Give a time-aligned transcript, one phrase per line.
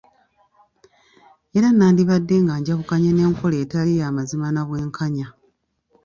[1.57, 5.27] Era nandibadde nga njawukanye n’enkola etali y'amazima na bwenkanya.